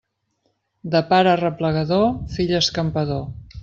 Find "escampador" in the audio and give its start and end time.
2.65-3.27